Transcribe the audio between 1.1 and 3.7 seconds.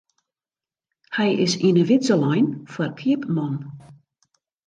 Hy is yn 'e widze lein foar keapman.